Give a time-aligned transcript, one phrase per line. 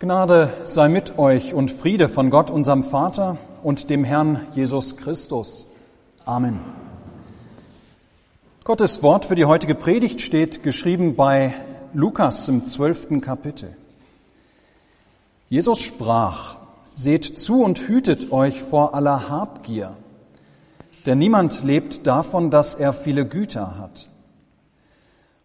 [0.00, 5.66] Gnade sei mit euch und Friede von Gott, unserem Vater und dem Herrn Jesus Christus.
[6.24, 6.60] Amen.
[8.62, 11.52] Gottes Wort für die heutige Predigt steht geschrieben bei
[11.94, 13.76] Lukas im zwölften Kapitel.
[15.48, 16.58] Jesus sprach,
[16.94, 19.96] Seht zu und hütet euch vor aller Habgier,
[21.06, 24.08] denn niemand lebt davon, dass er viele Güter hat.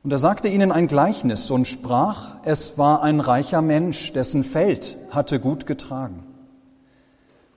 [0.04, 4.97] Und er sagte ihnen ein Gleichnis und sprach, es war ein reicher Mensch, dessen Feld
[5.09, 6.23] hatte gut getragen.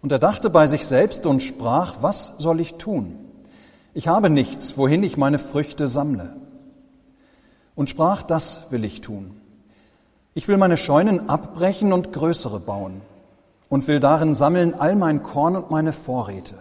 [0.00, 3.18] Und er dachte bei sich selbst und sprach, was soll ich tun?
[3.94, 6.36] Ich habe nichts, wohin ich meine Früchte sammle.
[7.74, 9.40] Und sprach, das will ich tun.
[10.34, 13.00] Ich will meine Scheunen abbrechen und größere bauen
[13.68, 16.54] und will darin sammeln all mein Korn und meine Vorräte.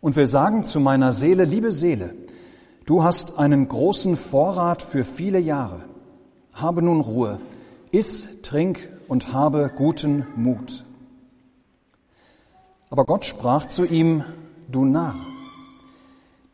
[0.00, 2.14] Und will sagen zu meiner Seele, liebe Seele,
[2.86, 5.80] Du hast einen großen Vorrat für viele Jahre.
[6.52, 7.40] Habe nun Ruhe,
[7.90, 10.84] iss, trink und habe guten Mut.
[12.90, 14.22] Aber Gott sprach zu ihm,
[14.70, 15.14] du Narr,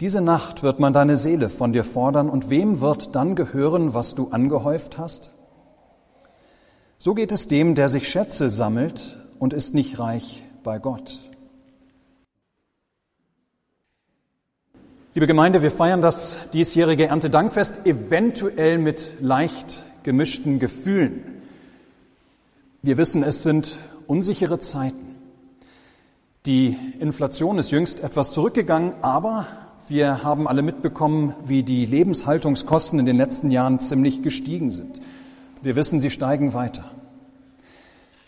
[0.00, 4.14] diese Nacht wird man deine Seele von dir fordern, und wem wird dann gehören, was
[4.14, 5.32] du angehäuft hast?
[6.98, 11.29] So geht es dem, der sich Schätze sammelt und ist nicht reich bei Gott.
[15.12, 21.24] Liebe Gemeinde, wir feiern das diesjährige Erntedankfest eventuell mit leicht gemischten Gefühlen.
[22.82, 25.16] Wir wissen, es sind unsichere Zeiten.
[26.46, 29.48] Die Inflation ist jüngst etwas zurückgegangen, aber
[29.88, 35.00] wir haben alle mitbekommen, wie die Lebenshaltungskosten in den letzten Jahren ziemlich gestiegen sind.
[35.60, 36.84] Wir wissen, sie steigen weiter.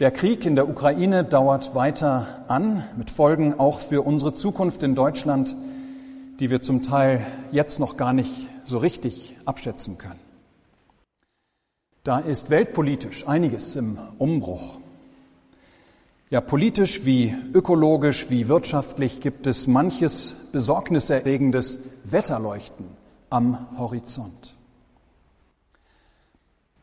[0.01, 4.97] Der Krieg in der Ukraine dauert weiter an, mit Folgen auch für unsere Zukunft in
[4.97, 5.55] Deutschland
[6.43, 10.19] die wir zum Teil jetzt noch gar nicht so richtig abschätzen können.
[12.03, 14.79] Da ist weltpolitisch einiges im Umbruch.
[16.31, 22.87] Ja, politisch wie ökologisch wie wirtschaftlich gibt es manches besorgniserregendes Wetterleuchten
[23.31, 24.57] am Horizont.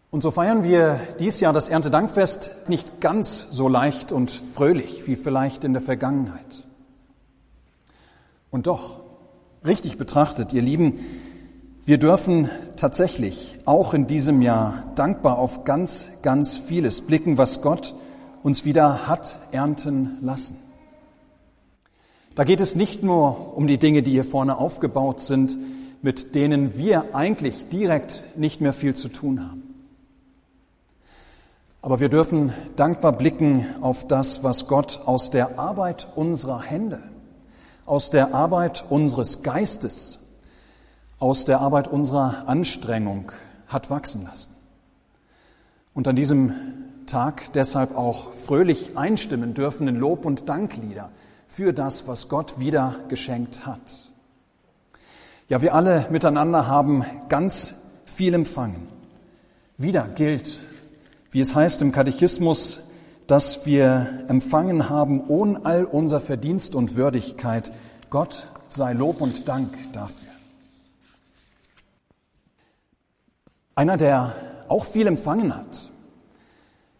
[0.09, 5.17] Und so feiern wir dies Jahr das Erntedankfest nicht ganz so leicht und fröhlich wie
[5.17, 6.63] vielleicht in der Vergangenheit.
[8.51, 9.08] Und doch,
[9.65, 10.99] richtig betrachtet, ihr Lieben,
[11.85, 17.95] wir dürfen tatsächlich auch in diesem Jahr dankbar auf ganz, ganz vieles blicken, was Gott
[18.43, 20.57] uns wieder hat ernten lassen.
[22.35, 25.57] Da geht es nicht nur um die Dinge, die hier vorne aufgebaut sind,
[26.01, 29.63] mit denen wir eigentlich direkt nicht mehr viel zu tun haben.
[31.81, 37.01] Aber wir dürfen dankbar blicken auf das, was Gott aus der Arbeit unserer Hände
[37.89, 40.19] aus der Arbeit unseres Geistes,
[41.17, 43.31] aus der Arbeit unserer Anstrengung
[43.67, 44.53] hat wachsen lassen.
[45.95, 46.53] Und an diesem
[47.07, 51.09] Tag deshalb auch fröhlich einstimmen dürfen in Lob und Danklieder
[51.47, 54.11] für das, was Gott wieder geschenkt hat.
[55.47, 57.73] Ja, wir alle miteinander haben ganz
[58.05, 58.87] viel empfangen.
[59.79, 60.59] Wieder gilt,
[61.31, 62.81] wie es heißt im Katechismus,
[63.29, 67.71] dass wir empfangen haben ohne all unser Verdienst und Würdigkeit.
[68.09, 70.29] Gott sei Lob und Dank dafür.
[73.75, 74.33] Einer, der
[74.67, 75.91] auch viel empfangen hat,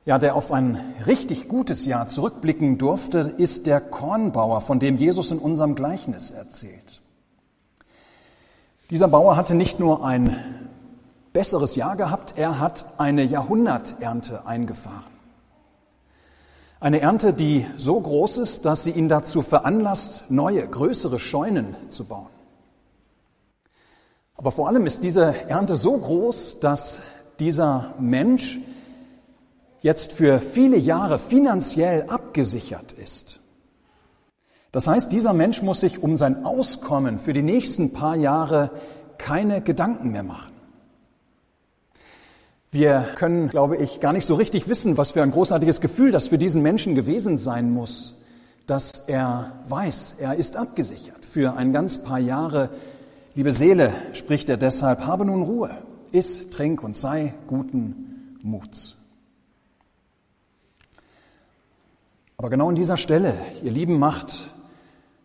[0.06, 5.32] ja, der auf ein richtig gutes Jahr zurückblicken durfte, ist der Kornbauer, von dem Jesus
[5.32, 7.02] in unserem Gleichnis erzählt.
[8.92, 10.70] Dieser Bauer hatte nicht nur ein
[11.34, 15.19] besseres Jahr gehabt, er hat eine Jahrhunderternte eingefahren.
[16.82, 22.06] Eine Ernte, die so groß ist, dass sie ihn dazu veranlasst, neue, größere Scheunen zu
[22.06, 22.30] bauen.
[24.38, 27.02] Aber vor allem ist diese Ernte so groß, dass
[27.42, 28.60] dieser Mensch
[29.82, 33.42] jetzt für viele Jahre finanziell abgesichert ist.
[34.72, 38.72] Das heißt, dieser Mensch muss sich um sein Auskommen für die nächsten paar Jahre
[39.18, 40.54] keine Gedanken mehr machen.
[42.72, 46.28] Wir können, glaube ich, gar nicht so richtig wissen, was für ein großartiges Gefühl das
[46.28, 48.16] für diesen Menschen gewesen sein muss,
[48.68, 52.70] dass er weiß, er ist abgesichert für ein ganz paar Jahre.
[53.34, 55.72] Liebe Seele, spricht er deshalb, habe nun Ruhe,
[56.12, 58.98] iss, trink und sei guten Muts.
[62.38, 63.34] Aber genau an dieser Stelle,
[63.64, 64.48] ihr Lieben, macht,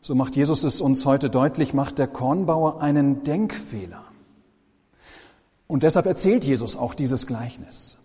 [0.01, 4.03] so macht Jesus es uns heute deutlich, macht der Kornbauer einen Denkfehler.
[5.67, 7.99] Und deshalb erzählt Jesus auch dieses Gleichnis.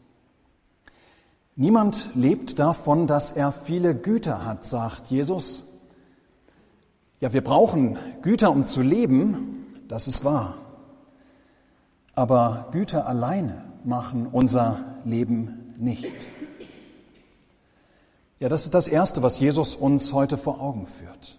[1.56, 5.66] Niemand lebt davon, dass er viele Güter hat, sagt Jesus.
[7.20, 10.56] Ja, wir brauchen Güter, um zu leben, das ist wahr.
[12.16, 16.16] Aber Güter alleine machen unser Leben nicht.
[18.40, 21.38] Ja, das ist das Erste, was Jesus uns heute vor Augen führt.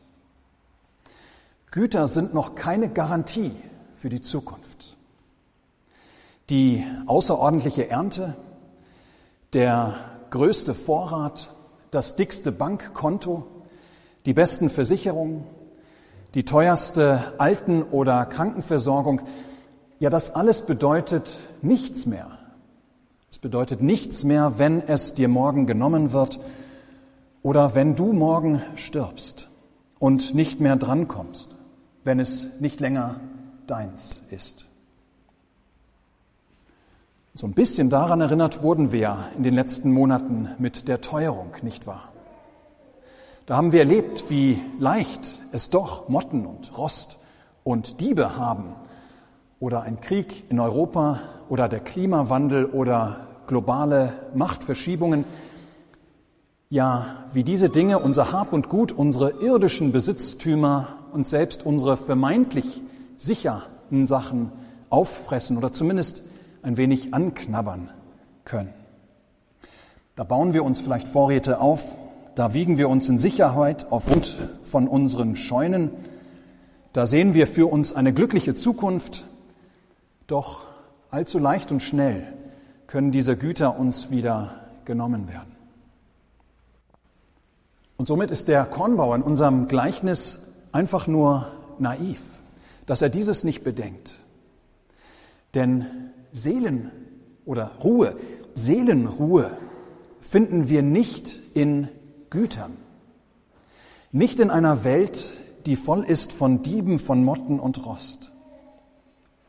[1.71, 3.53] Güter sind noch keine Garantie
[3.97, 4.99] für die Zukunft.
[6.51, 8.37] Die außerordentliche Ernte,
[9.53, 9.95] der
[10.31, 11.55] größte Vorrat,
[11.91, 13.47] das dickste Bankkonto,
[14.27, 15.45] die besten Versicherungen,
[16.35, 19.23] die teuerste Alten- oder Krankenversorgung,
[19.99, 21.31] ja, das alles bedeutet
[21.63, 22.31] nichts mehr.
[23.31, 26.41] Es bedeutet nichts mehr, wenn es dir morgen genommen wird
[27.43, 29.49] oder wenn du morgen stirbst
[29.99, 31.57] und nicht mehr drankommst
[32.05, 33.21] wenn es nicht länger
[33.67, 34.67] deins ist.
[37.33, 41.87] So ein bisschen daran erinnert wurden wir in den letzten Monaten mit der Teuerung, nicht
[41.87, 42.09] wahr?
[43.47, 47.19] Da haben wir erlebt, wie leicht es doch Motten und Rost
[47.63, 48.75] und Diebe haben
[49.61, 55.25] oder ein Krieg in Europa oder der Klimawandel oder globale Machtverschiebungen.
[56.69, 62.83] Ja, wie diese Dinge unser Hab und Gut, unsere irdischen Besitztümer und selbst unsere vermeintlich
[63.17, 64.51] sicheren Sachen
[64.89, 66.25] auffressen oder zumindest
[66.63, 67.91] ein wenig anknabbern
[68.45, 68.75] können.
[70.17, 71.99] Da bauen wir uns vielleicht Vorräte auf,
[72.35, 75.91] da wiegen wir uns in Sicherheit aufgrund von unseren Scheunen,
[76.93, 79.27] da sehen wir für uns eine glückliche Zukunft,
[80.27, 80.67] doch
[81.11, 82.27] allzu leicht und schnell
[82.87, 85.55] können diese Güter uns wieder genommen werden.
[87.97, 91.47] Und somit ist der Kornbauer in unserem Gleichnis einfach nur
[91.79, 92.21] naiv,
[92.87, 94.21] dass er dieses nicht bedenkt.
[95.55, 96.91] Denn Seelen
[97.45, 98.17] oder Ruhe,
[98.55, 99.57] Seelenruhe
[100.21, 101.89] finden wir nicht in
[102.31, 102.77] Gütern,
[104.13, 108.31] nicht in einer Welt, die voll ist von Dieben, von Motten und Rost.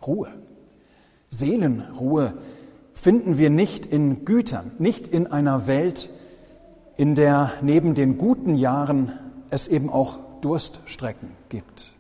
[0.05, 0.29] Ruhe,
[1.29, 2.33] Seelenruhe
[2.93, 6.11] finden wir nicht in Gütern, nicht in einer Welt,
[6.97, 9.11] in der neben den guten Jahren
[9.49, 11.93] es eben auch Durststrecken gibt.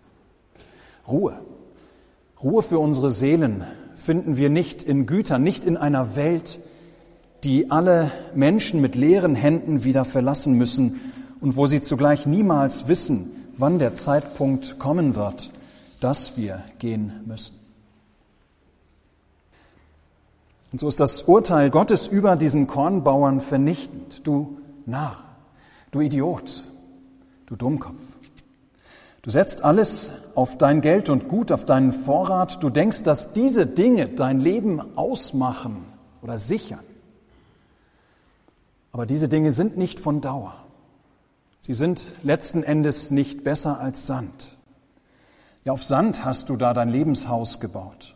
[1.07, 1.39] Ruhe.
[2.41, 3.63] Ruhe für unsere Seelen
[4.01, 6.59] finden wir nicht in Gütern, nicht in einer Welt,
[7.43, 10.99] die alle Menschen mit leeren Händen wieder verlassen müssen
[11.39, 15.51] und wo sie zugleich niemals wissen, wann der Zeitpunkt kommen wird,
[15.99, 17.55] dass wir gehen müssen.
[20.71, 24.25] Und so ist das Urteil Gottes über diesen Kornbauern vernichtend.
[24.25, 25.23] Du Narr,
[25.91, 26.63] du Idiot,
[27.47, 28.20] du Dummkopf.
[29.21, 32.63] Du setzt alles auf dein Geld und Gut, auf deinen Vorrat.
[32.63, 35.85] Du denkst, dass diese Dinge dein Leben ausmachen
[36.21, 36.79] oder sichern.
[38.91, 40.53] Aber diese Dinge sind nicht von Dauer.
[41.61, 44.57] Sie sind letzten Endes nicht besser als Sand.
[45.63, 48.15] Ja, auf Sand hast du da dein Lebenshaus gebaut.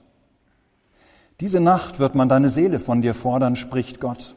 [1.39, 4.35] Diese Nacht wird man deine Seele von dir fordern, spricht Gott.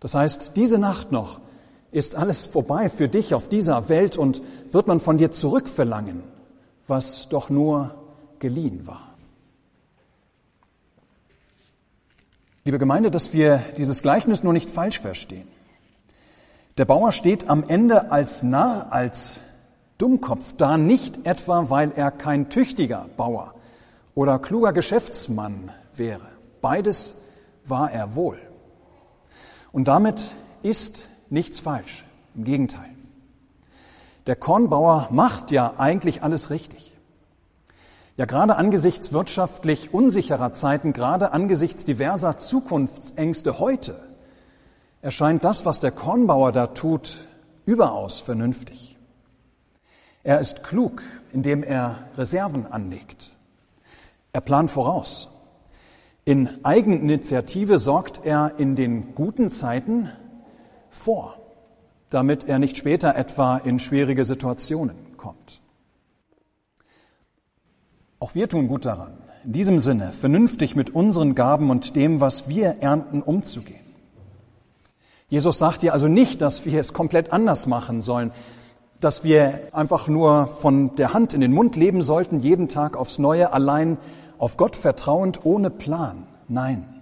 [0.00, 1.40] Das heißt, diese Nacht noch
[1.92, 6.22] ist alles vorbei für dich auf dieser Welt und wird man von dir zurückverlangen,
[6.86, 7.94] was doch nur
[8.38, 9.14] geliehen war.
[12.64, 15.48] Liebe Gemeinde, dass wir dieses Gleichnis nur nicht falsch verstehen.
[16.78, 19.40] Der Bauer steht am Ende als Narr, als
[19.98, 23.54] Dummkopf da, nicht etwa, weil er kein tüchtiger Bauer
[24.14, 26.26] oder kluger Geschäftsmann wäre.
[26.60, 27.16] Beides
[27.64, 28.38] war er wohl.
[29.72, 30.30] Und damit
[30.62, 32.04] ist nichts falsch.
[32.34, 32.90] Im Gegenteil.
[34.26, 36.96] Der Kornbauer macht ja eigentlich alles richtig.
[38.16, 43.98] Ja, gerade angesichts wirtschaftlich unsicherer Zeiten, gerade angesichts diverser Zukunftsängste heute,
[45.00, 47.26] erscheint das, was der Kornbauer da tut,
[47.64, 48.98] überaus vernünftig.
[50.22, 51.02] Er ist klug,
[51.32, 53.32] indem er Reserven anlegt.
[54.34, 55.30] Er plant voraus.
[56.26, 60.10] In Eigeninitiative sorgt er in den guten Zeiten
[60.90, 61.36] vor,
[62.10, 65.60] damit er nicht später etwa in schwierige Situationen kommt.
[68.18, 69.12] Auch wir tun gut daran,
[69.44, 73.80] in diesem Sinne vernünftig mit unseren Gaben und dem, was wir ernten, umzugehen.
[75.28, 78.32] Jesus sagt dir also nicht, dass wir es komplett anders machen sollen,
[78.98, 83.18] dass wir einfach nur von der Hand in den Mund leben sollten, jeden Tag aufs
[83.18, 83.96] Neue, allein
[84.38, 86.26] auf Gott vertrauend, ohne Plan.
[86.48, 86.99] Nein.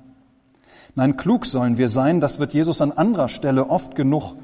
[0.98, 4.34] Nein, klug sollen wir sein, das wird Jesus an anderer Stelle oft genug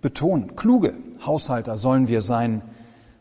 [0.00, 0.56] betonen.
[0.56, 0.94] Kluge
[1.26, 2.62] Haushalter sollen wir sein,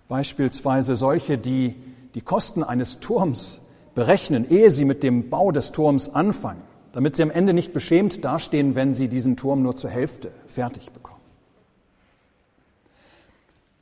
[0.08, 1.76] beispielsweise solche, die
[2.14, 3.60] die Kosten eines Turms
[3.94, 6.62] berechnen, ehe sie mit dem Bau des Turms anfangen,
[6.94, 10.94] damit sie am Ende nicht beschämt dastehen, wenn sie diesen Turm nur zur Hälfte fertig
[10.94, 11.20] bekommen.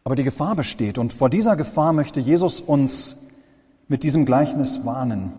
[0.04, 3.18] Aber die Gefahr besteht und vor dieser Gefahr möchte Jesus uns
[3.88, 5.34] mit diesem Gleichnis warnen.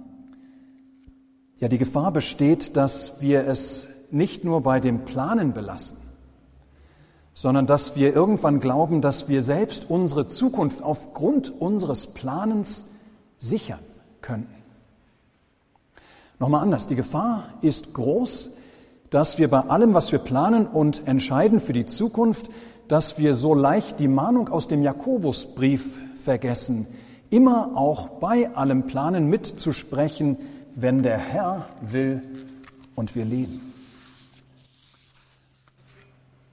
[1.61, 5.99] Ja, die Gefahr besteht, dass wir es nicht nur bei dem Planen belassen,
[7.33, 12.85] sondern dass wir irgendwann glauben, dass wir selbst unsere Zukunft aufgrund unseres Planens
[13.39, 13.81] sichern
[14.21, 14.55] könnten.
[16.39, 18.51] Nochmal anders, die Gefahr ist groß,
[19.11, 22.51] dass wir bei allem, was wir planen und entscheiden für die Zukunft,
[22.89, 26.87] dass wir so leicht die Mahnung aus dem Jakobusbrief vergessen,
[27.31, 30.37] immer auch bei allem Planen mitzusprechen,
[30.75, 32.23] wenn der Herr will
[32.95, 33.73] und wir leben.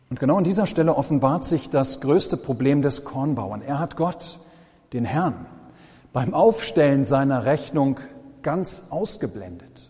[0.10, 3.62] Und genau an dieser Stelle offenbart sich das größte Problem des Kornbauern.
[3.62, 4.40] Er hat Gott,
[4.92, 5.46] den Herrn,
[6.12, 8.00] beim Aufstellen seiner Rechnung
[8.42, 9.90] ganz ausgeblendet.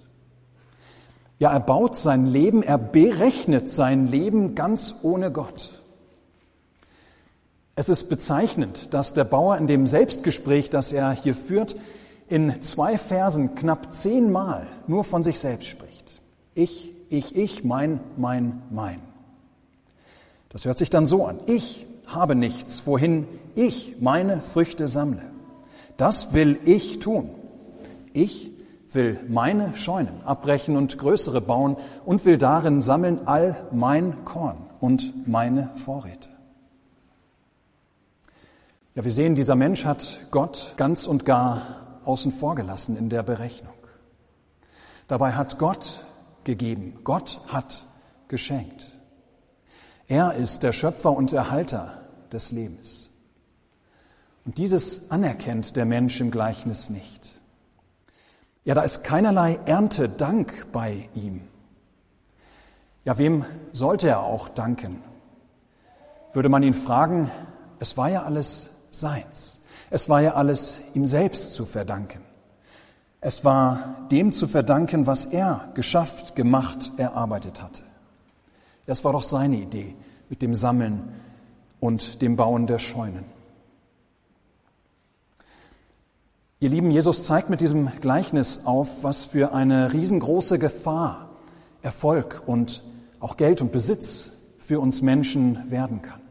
[1.39, 5.81] Ja, er baut sein Leben, er berechnet sein Leben ganz ohne Gott.
[7.73, 11.75] Es ist bezeichnend, dass der Bauer in dem Selbstgespräch, das er hier führt,
[12.31, 16.21] in zwei Versen knapp zehnmal nur von sich selbst spricht.
[16.55, 19.01] Ich, ich, ich, mein, mein, mein.
[20.47, 21.39] Das hört sich dann so an.
[21.47, 25.23] Ich habe nichts, wohin ich meine Früchte sammle.
[25.97, 27.31] Das will ich tun.
[28.13, 28.49] Ich
[28.91, 35.27] will meine Scheunen abbrechen und größere bauen und will darin sammeln all mein Korn und
[35.27, 36.29] meine Vorräte.
[38.95, 43.23] Ja, wir sehen, dieser Mensch hat Gott ganz und gar außen vor gelassen in der
[43.23, 43.73] Berechnung.
[45.07, 46.05] Dabei hat Gott
[46.43, 47.85] gegeben, Gott hat
[48.27, 48.95] geschenkt.
[50.07, 53.09] Er ist der Schöpfer und Erhalter des Lebens.
[54.45, 57.41] Und dieses anerkennt der Mensch im Gleichnis nicht.
[58.63, 61.47] Ja, da ist keinerlei Erntedank bei ihm.
[63.05, 65.01] Ja, wem sollte er auch danken?
[66.33, 67.31] Würde man ihn fragen,
[67.79, 69.59] es war ja alles seins.
[69.89, 72.21] Es war ja alles ihm selbst zu verdanken.
[73.19, 77.83] Es war dem zu verdanken, was er geschafft, gemacht, erarbeitet hatte.
[78.85, 79.95] Das war doch seine Idee
[80.29, 81.13] mit dem Sammeln
[81.79, 83.25] und dem Bauen der Scheunen.
[86.59, 91.29] Ihr Lieben, Jesus zeigt mit diesem Gleichnis auf, was für eine riesengroße Gefahr
[91.81, 92.83] Erfolg und
[93.19, 96.21] auch Geld und Besitz für uns Menschen werden kann.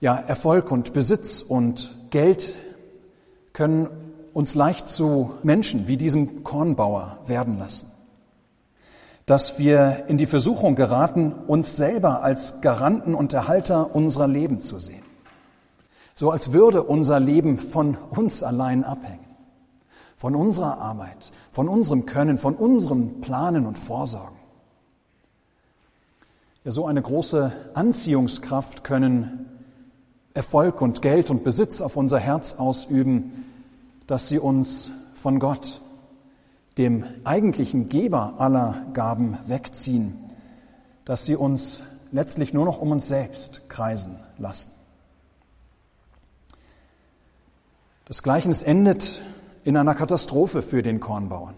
[0.00, 2.54] Ja, Erfolg und Besitz und Geld
[3.52, 3.88] können
[4.32, 7.90] uns leicht zu Menschen wie diesem Kornbauer werden lassen
[9.30, 14.80] dass wir in die Versuchung geraten, uns selber als Garanten und Erhalter unserer Leben zu
[14.80, 15.04] sehen.
[16.16, 19.24] So als würde unser Leben von uns allein abhängen,
[20.16, 24.36] von unserer Arbeit, von unserem Können, von unserem Planen und Vorsorgen.
[26.64, 29.46] Ja, so eine große Anziehungskraft können
[30.32, 33.44] Erfolg und Geld und Besitz auf unser Herz ausüben,
[34.06, 35.80] dass sie uns von Gott
[36.78, 40.30] dem eigentlichen Geber aller Gaben wegziehen,
[41.04, 41.82] dass sie uns
[42.12, 44.70] letztlich nur noch um uns selbst kreisen lassen.
[48.04, 49.22] Das Gleichnis endet
[49.64, 51.54] in einer Katastrophe für den Kornbauern.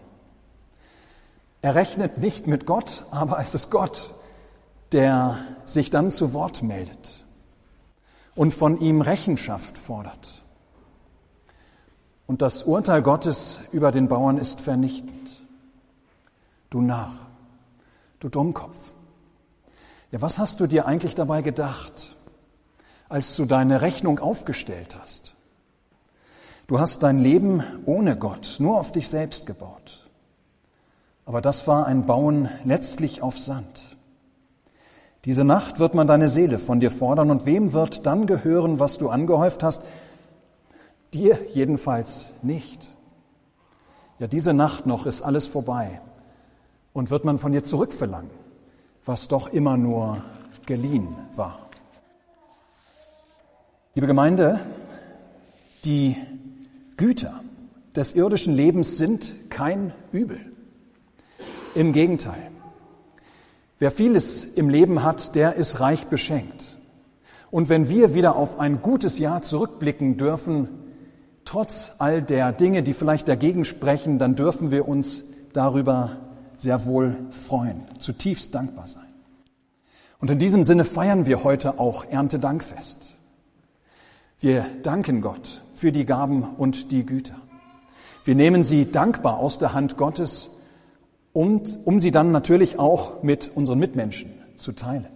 [1.61, 4.13] Er rechnet nicht mit Gott, aber es ist Gott,
[4.91, 7.23] der sich dann zu Wort meldet
[8.35, 10.43] und von ihm Rechenschaft fordert.
[12.25, 15.43] Und das Urteil Gottes über den Bauern ist vernichtend.
[16.69, 17.13] Du Narr,
[18.19, 18.93] du Dummkopf.
[20.11, 22.15] Ja, was hast du dir eigentlich dabei gedacht,
[23.09, 25.35] als du deine Rechnung aufgestellt hast?
[26.67, 30.09] Du hast dein Leben ohne Gott, nur auf dich selbst gebaut.
[31.25, 33.92] Aber das war ein Bauen letztlich auf Sand.
[35.25, 38.97] Diese Nacht wird man deine Seele von dir fordern und wem wird dann gehören, was
[38.97, 39.83] du angehäuft hast,
[41.13, 42.89] Dir jedenfalls nicht.
[44.17, 46.01] Ja, diese Nacht noch ist alles vorbei
[46.91, 48.31] und wird man von dir zurückverlangen,
[49.05, 50.23] was doch immer nur
[50.65, 51.59] geliehen war.
[53.93, 54.59] Liebe Gemeinde,
[55.85, 56.15] die
[56.97, 57.41] Güter
[57.95, 60.39] des irdischen Lebens sind kein Übel.
[61.75, 62.52] Im Gegenteil.
[63.79, 66.77] Wer vieles im Leben hat, der ist reich beschenkt.
[67.51, 70.69] Und wenn wir wieder auf ein gutes Jahr zurückblicken dürfen,
[71.45, 76.17] trotz all der Dinge, die vielleicht dagegen sprechen, dann dürfen wir uns darüber
[76.57, 79.03] sehr wohl freuen, zutiefst dankbar sein.
[80.19, 83.17] Und in diesem Sinne feiern wir heute auch Erntedankfest.
[84.39, 87.35] Wir danken Gott für die Gaben und die Güter.
[88.25, 90.49] Wir nehmen sie dankbar aus der Hand Gottes,
[91.33, 95.07] um, um sie dann natürlich auch mit unseren Mitmenschen zu teilen.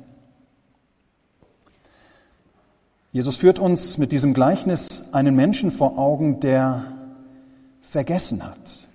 [3.14, 6.92] Jesus führt uns mit diesem Gleichnis einen Menschen vor Augen, der
[7.82, 8.86] vergessen hat,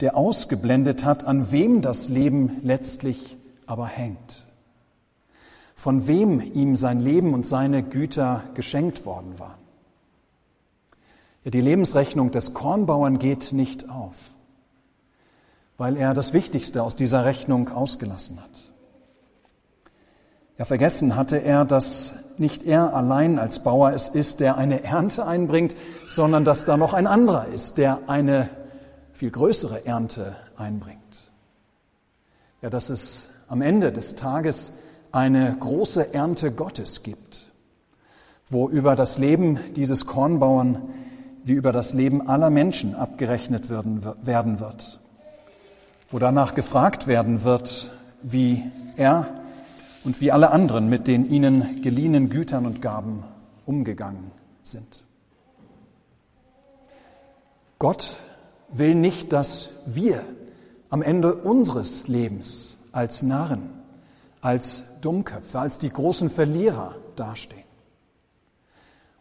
[0.00, 4.46] der ausgeblendet hat, an wem das Leben letztlich aber hängt.
[5.84, 9.58] von wem ihm sein Leben und seine Güter geschenkt worden waren.
[11.44, 14.34] Ja, die Lebensrechnung des Kornbauern geht nicht auf,
[15.76, 18.72] weil er das Wichtigste aus dieser Rechnung ausgelassen hat.
[20.56, 25.26] Ja, vergessen hatte er, dass nicht er allein als Bauer es ist, der eine Ernte
[25.26, 25.74] einbringt,
[26.06, 28.48] sondern dass da noch ein anderer ist, der eine
[29.12, 31.00] viel größere Ernte einbringt.
[32.62, 34.72] Ja, dass es am Ende des Tages
[35.10, 37.52] eine große Ernte Gottes gibt,
[38.48, 40.82] wo über das Leben dieses Kornbauern
[41.44, 45.00] wie über das Leben aller Menschen abgerechnet werden, werden wird,
[46.10, 47.90] wo danach gefragt werden wird,
[48.22, 48.62] wie
[48.96, 49.28] er
[50.04, 53.24] und wie alle anderen mit den ihnen geliehenen Gütern und Gaben
[53.66, 54.30] umgegangen
[54.62, 55.04] sind.
[57.78, 58.16] Gott
[58.72, 60.24] will nicht, dass wir
[60.90, 63.70] am Ende unseres Lebens als Narren,
[64.40, 67.64] als Dummköpfe, als die großen Verlierer dastehen.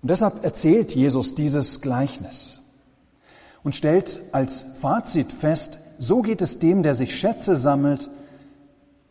[0.02, 2.62] Und deshalb erzählt Jesus dieses Gleichnis
[3.64, 8.10] und stellt als Fazit fest, so geht es dem, der sich Schätze sammelt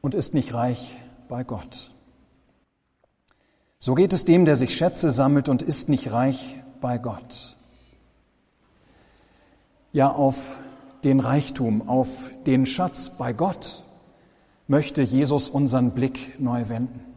[0.01, 0.99] und ist nicht reich
[1.29, 1.91] bei Gott.
[3.79, 7.57] So geht es dem, der sich Schätze sammelt und ist nicht reich bei Gott.
[9.93, 10.59] Ja, auf
[11.05, 13.85] den Reichtum, auf den Schatz bei Gott
[14.69, 17.12] möchte Jesus unseren Blick neu wenden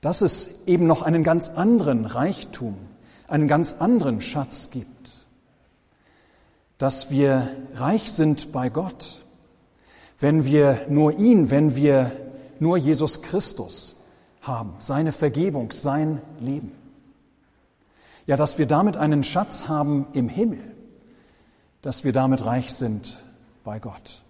[0.00, 2.76] dass es eben noch einen ganz anderen Reichtum,
[3.26, 5.17] einen ganz anderen Schatz gibt,
[6.78, 9.24] dass wir reich sind bei Gott,
[10.20, 12.12] wenn wir nur ihn, wenn wir
[12.60, 13.96] nur Jesus Christus
[14.40, 16.72] haben, seine Vergebung, sein Leben.
[18.26, 20.60] Ja, dass wir damit einen Schatz haben im Himmel,
[21.82, 23.24] dass wir damit reich sind
[23.64, 24.22] bei Gott.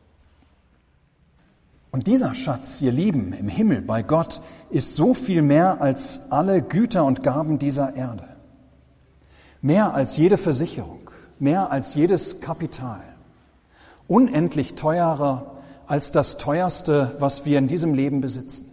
[1.91, 4.41] Und dieser Schatz, ihr Lieben, im Himmel bei Gott
[4.71, 8.29] ist so viel mehr als alle Güter und Gaben dieser Erde.
[9.63, 11.08] Mehr als jede Versicherung,
[11.41, 13.01] mehr als jedes Kapital.
[14.07, 18.71] Unendlich teurer als das teuerste, was wir in diesem Leben besitzen.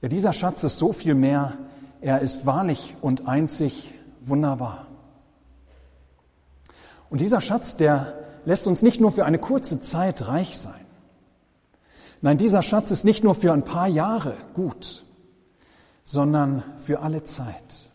[0.00, 1.54] Ja, dieser Schatz ist so viel mehr,
[2.00, 4.86] er ist wahrlich und einzig wunderbar.
[7.10, 10.80] Und dieser Schatz, der lässt uns nicht nur für eine kurze Zeit reich sein.
[12.22, 15.04] Nein, dieser Schatz ist nicht nur für ein paar Jahre gut,
[16.04, 17.85] sondern für alle Zeit.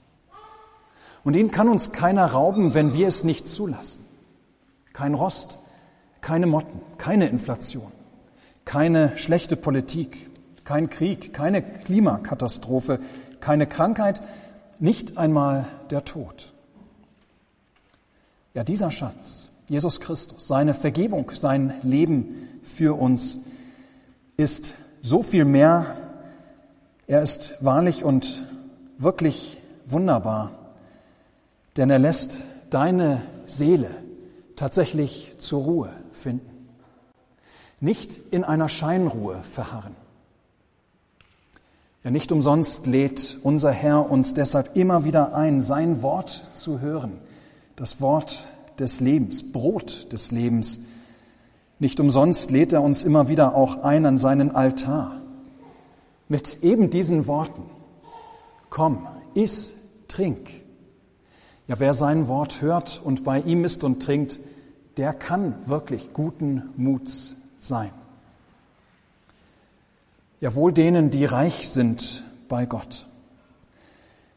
[1.23, 4.05] Und ihn kann uns keiner rauben, wenn wir es nicht zulassen.
[4.93, 5.59] Kein Rost,
[6.21, 7.91] keine Motten, keine Inflation,
[8.65, 10.29] keine schlechte Politik,
[10.63, 12.99] kein Krieg, keine Klimakatastrophe,
[13.39, 14.21] keine Krankheit,
[14.79, 16.53] nicht einmal der Tod.
[18.53, 23.37] Ja, dieser Schatz, Jesus Christus, seine Vergebung, sein Leben für uns
[24.37, 25.97] ist so viel mehr.
[27.07, 28.43] Er ist wahrlich und
[28.97, 30.51] wirklich wunderbar,
[31.77, 33.89] denn er lässt deine Seele
[34.55, 36.67] tatsächlich zur Ruhe finden.
[37.79, 39.95] Nicht in einer Scheinruhe verharren.
[42.03, 47.19] Ja, nicht umsonst lädt unser Herr uns deshalb immer wieder ein, sein Wort zu hören,
[47.75, 48.47] das Wort
[48.79, 50.79] des Lebens, Brot des Lebens,
[51.81, 55.19] nicht umsonst lädt er uns immer wieder auch ein an seinen Altar
[56.29, 57.63] mit eben diesen Worten.
[58.69, 59.75] Komm, iss,
[60.07, 60.60] trink.
[61.67, 64.39] Ja, wer sein Wort hört und bei ihm ist und trinkt,
[64.97, 67.91] der kann wirklich guten Muts sein.
[70.41, 73.07] Ja, wohl denen, die reich sind bei Gott.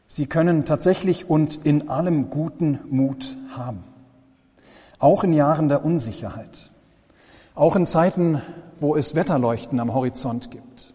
[0.07, 3.83] Sie können tatsächlich und in allem guten Mut haben.
[4.99, 6.71] Auch in Jahren der Unsicherheit.
[7.53, 8.41] Auch in Zeiten,
[8.77, 10.93] wo es Wetterleuchten am Horizont gibt.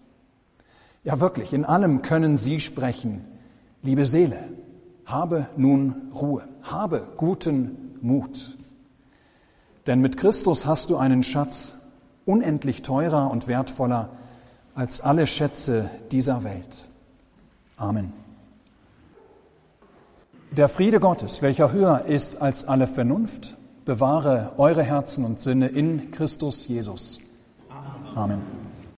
[1.05, 3.25] Ja wirklich, in allem können Sie sprechen,
[3.83, 4.45] liebe Seele,
[5.07, 8.57] habe nun Ruhe, habe guten Mut.
[9.87, 11.75] Denn mit Christus hast du einen Schatz
[12.27, 14.11] unendlich teurer und wertvoller
[14.75, 16.89] als alle Schätze dieser Welt.
[17.77, 18.13] Amen.
[20.53, 26.11] Der Friede Gottes, welcher höher ist als alle Vernunft, bewahre eure Herzen und Sinne in
[26.11, 27.21] Christus Jesus.
[28.15, 28.60] Amen.